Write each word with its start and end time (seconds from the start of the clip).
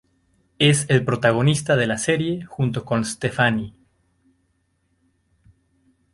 Es 0.57 0.89
el 0.89 1.05
protagonista 1.05 1.75
de 1.75 1.85
la 1.85 1.99
serie 1.99 2.43
junto 2.45 2.85
con 2.85 3.05
Stephanie. 3.05 3.75